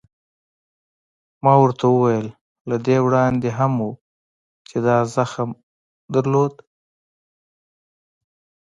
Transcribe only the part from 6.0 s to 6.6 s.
درلود؟